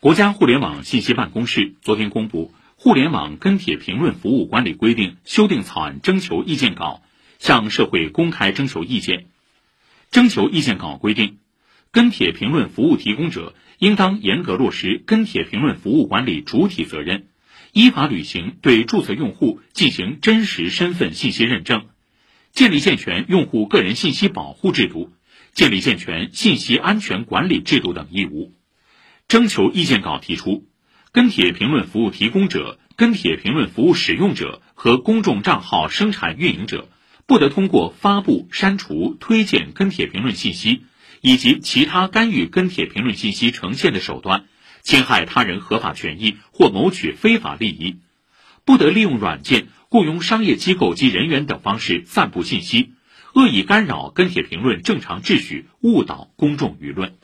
[0.00, 7.02] 国家互联网信息办公室昨天公布《互联网跟帖评论服务管理规定》修订草案征求意见稿，
[7.38, 9.26] 向社会公开征求意见。
[10.10, 11.36] 征求意见稿规定，
[11.90, 17.26] 跟帖评论服务提供者应当严格落实跟帖评论服务管理主体责任，
[17.74, 21.84] 依法履行对注册用户进行真实身份信息认证，
[22.52, 25.12] 建立健全用户个人信息保护制度，
[25.52, 28.54] 建立健全信息安全管理制度等义务。
[29.30, 30.66] 征求意见稿提出，
[31.12, 36.88] 跟帖评论服务提供者、跟帖评论服务使用者和公众账号生产运营者，
[37.28, 40.82] 不得通过发布、删除、推荐跟帖评论信息
[41.20, 44.46] 以及其他干预跟帖评论信息呈现的手段，
[44.82, 47.98] 侵害他人合法权益或谋取非法利益；
[48.64, 52.94] 不得利用软件、雇佣商业机构及人员等方式散布信息，
[53.34, 57.14] 恶意干扰跟帖评论正常秩序，误导公众舆论。